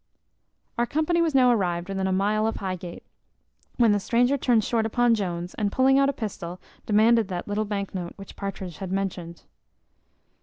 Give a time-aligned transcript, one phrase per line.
[0.79, 3.03] Our company were now arrived within a mile of Highgate,
[3.77, 7.65] when the stranger turned short upon Jones, and pulling out a pistol, demanded that little
[7.65, 9.43] bank note which Partridge had mentioned.